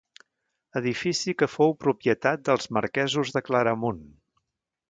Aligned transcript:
Edifici 0.79 1.35
que 1.41 1.49
fou 1.57 1.75
propietat 1.85 2.43
dels 2.49 2.69
Marquesos 2.79 3.37
de 3.37 3.47
Claramunt. 3.51 4.05